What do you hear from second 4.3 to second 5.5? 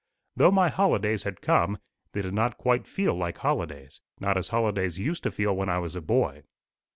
as holidays used to